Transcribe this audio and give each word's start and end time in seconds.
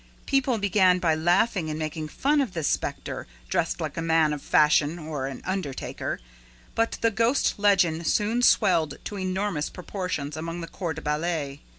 People 0.25 0.57
began 0.57 0.97
by 0.97 1.13
laughing 1.13 1.69
and 1.69 1.77
making 1.77 2.07
fun 2.07 2.41
of 2.41 2.53
this 2.53 2.67
specter 2.67 3.27
dressed 3.49 3.79
like 3.79 3.97
a 3.97 4.01
man 4.01 4.33
of 4.33 4.41
fashion 4.41 4.97
or 4.97 5.27
an 5.27 5.43
undertaker; 5.45 6.19
but 6.73 6.97
the 7.01 7.11
ghost 7.11 7.59
legend 7.59 8.07
soon 8.07 8.41
swelled 8.41 8.97
to 9.03 9.19
enormous 9.19 9.69
proportions 9.69 10.35
among 10.35 10.59
the 10.61 10.67
corps 10.67 10.95
de 10.95 11.03
ballet. 11.03 11.61